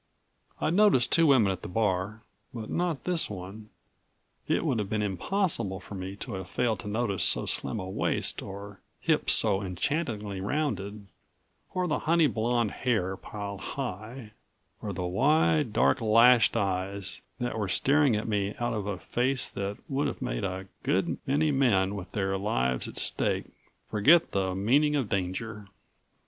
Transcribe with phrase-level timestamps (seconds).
[0.59, 2.23] I'd noticed two women at the bar,
[2.55, 3.69] but not this one
[4.47, 7.87] it would have been impossible for me to have failed to notice so slim a
[7.87, 11.05] waist or hips so enchantingly rounded,
[11.75, 14.31] or the honey blonde hair piled high,
[14.81, 19.51] or the wide, dark lashed eyes that were staring at me out of a face
[19.51, 23.45] that would have made a good many men with their lives at stake
[23.87, 25.67] forget the meaning of danger.